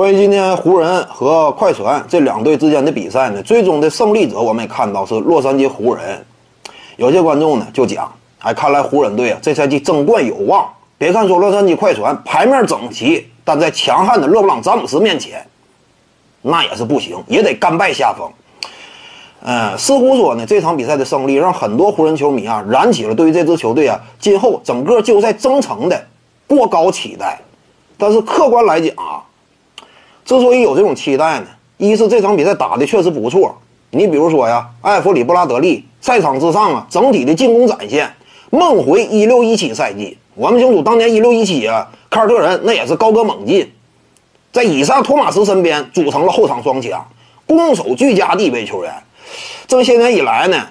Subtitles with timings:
[0.00, 6.24] 关于今天湖人和快船这两队之间的比赛呢，最终的胜利者我们也看到是洛杉矶湖人。
[6.96, 10.66] 有些观众呢就讲，哎，看来湖人队啊这赛季争冠有望。
[10.96, 15.46] 别看说洛杉矶快船牌面整齐，但在强悍的勒布朗詹姆斯面前，
[16.40, 18.26] 那也是不行，也得甘拜下风。
[19.42, 26.06] 嗯，似乎说呢，这场比赛的胜利让很多湖人球迷啊燃起了对于这支球队啊今后整个季后赛征程的
[26.46, 27.38] 过高期待。
[27.98, 29.20] 但是客观来讲啊。
[30.30, 33.52] 之所以有这种期待呢，一是这场比赛打的确实不错。
[33.90, 38.08] 你比如说呀，艾弗里·布拉德利赛场之上啊，整体的进攻展现
[38.50, 40.16] 梦回一六一七赛季。
[40.36, 43.72] 我们清楚，当年一六一七啊，凯尔特人那也是高歌猛进，
[44.52, 47.04] 在以上托马斯身边组成了后场双强，
[47.44, 48.94] 攻守俱佳地位球员。
[49.66, 50.64] 这么些年以来呢，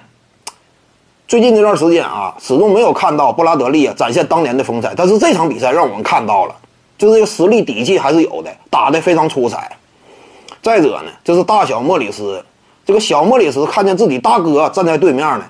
[1.28, 4.94] 最近这段时间啊，始终没有看到布拉德利啊展现当年的风采。
[4.96, 6.56] 但是这场比赛让我们看到了。
[7.00, 9.74] 就这个实力底气还是有的，打得非常出彩。
[10.60, 12.44] 再者呢，就是大小莫里斯，
[12.84, 15.46] 这个小莫里斯看见自己大哥站在对面呢，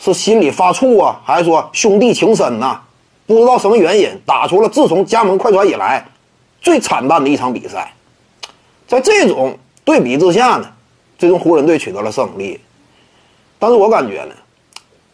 [0.00, 2.80] 是心里发怵啊，还是说兄弟情深呐？
[3.24, 6.04] 不知道什么原因，打出了自从加盟快船以来
[6.60, 7.94] 最惨淡的一场比赛。
[8.88, 10.66] 在这种对比之下呢，
[11.16, 12.58] 最终湖人队取得了胜利。
[13.60, 14.34] 但是我感觉呢，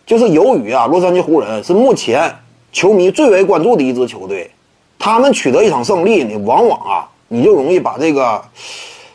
[0.06, 2.34] 就是由于啊，洛杉矶湖人是目前
[2.72, 4.50] 球迷最为关注的一支球队。
[5.00, 8.40] 他们取得一场胜利呢，往往啊，你就容易把这个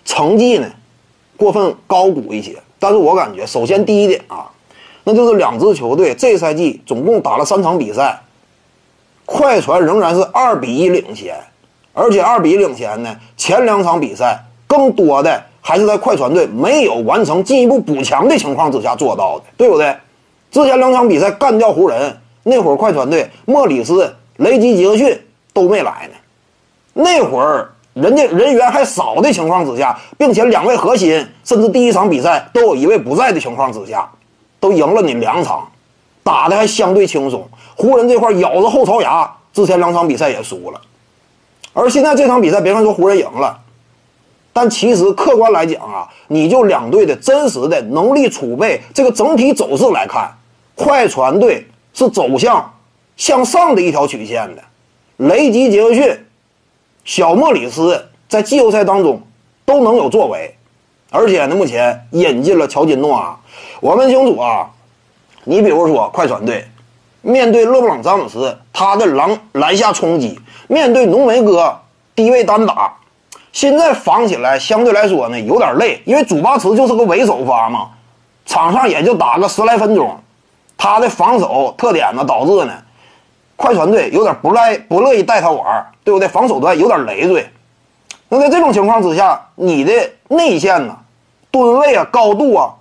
[0.03, 0.67] 成绩呢
[1.38, 2.55] 过分高估一些。
[2.80, 4.50] 但是我感觉，首先第一点啊，
[5.03, 8.19] 那就是两支球队这赛季总共打了三场比赛，
[9.25, 11.36] 快船仍然是二比一领先，
[11.94, 19.95] 而且二比一领先呢，前两场比赛更多的还是在快船队没有完成进一步补强的情况之下做到的，对不对？
[20.49, 25.22] 之前两场比赛干掉湖人那会儿，快船队莫里斯、雷吉、杰克逊。
[25.56, 26.14] 都没来呢，
[26.94, 34.11] 那会儿人家人员还少的情况之下，并且两位核心甚至第一场比赛都有一位不在的情况之下，
[34.59, 35.66] 都赢了你两场，
[36.23, 37.48] 打的还相对轻松。
[37.77, 40.82] 湖人这块咬着后槽牙，之前两场比赛也输了，
[41.72, 43.58] 而现在这场比赛，别看说湖人赢了，
[44.52, 50.30] 但其实客观来讲啊，你就两队的真实的能力储备这个整体走势来看，
[50.76, 52.73] 快船队是走向
[53.16, 54.61] 向上的一条曲线的。
[55.17, 56.26] 雷吉、杰克逊、
[57.05, 59.21] 小莫里斯在季后赛当中
[59.64, 60.53] 都能有作为，
[61.09, 63.39] 而且呢，目前引进了乔金诺啊。
[63.80, 64.70] 我们清楚啊，
[65.45, 66.67] 你比如说快船队
[67.21, 70.37] 面对勒布朗詹姆斯，他的篮篮下冲击；
[70.67, 71.80] 面对浓眉哥
[72.14, 72.93] 低位单打，
[73.54, 77.92] 现在防起来相对来说呢有点累，因为祖巴茨就是个伪首发嘛，
[78.45, 80.14] 场上也就打个十来分钟，
[80.75, 82.73] 他的防守特点呢导致呢。
[83.55, 86.27] 快船队有点不赖，不乐意带他玩，对不对？
[86.27, 87.48] 防守端有点累赘。
[88.27, 89.92] 那在这种情况之下，你的
[90.27, 90.98] 内线呢，
[91.52, 92.73] 吨位啊、高度啊、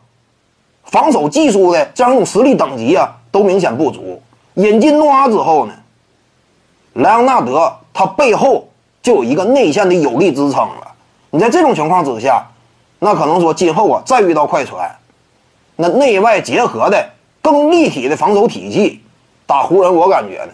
[0.85, 4.21] 防守技术的这样一种实力等级啊，都明显不足。
[4.55, 5.75] 引进诺阿之后呢，
[6.95, 8.69] 莱昂纳德他背后
[9.03, 10.93] 就有一个内线的有力支撑了。
[11.31, 12.45] 你在这种情况之下，
[12.99, 14.91] 那可能说今后啊，再遇到快船，
[15.77, 17.11] 那内外结合的
[17.43, 19.03] 更立体的防守体系
[19.47, 20.53] 打湖人，我感觉呢。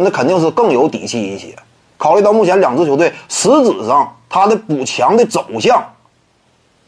[0.00, 1.54] 那肯定是更有底气一些。
[1.96, 5.84] 考虑到目前两支球队实质上他的补强的走向，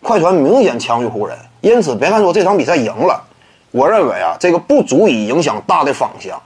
[0.01, 1.37] 快船明显强于湖人。
[1.61, 3.23] 因此，别看说这场比赛赢了，
[3.71, 6.41] 我认为啊，这个不足以影响大的方向。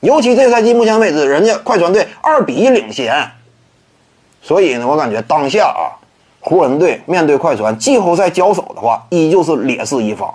[0.00, 3.30] 尤其这赛季目前为止，人家快船队二比一领先，
[4.42, 5.94] 所以呢，我感觉当下啊，
[6.40, 10.34] 湖人队面对快船季后赛交手的话，依旧是劣势一方。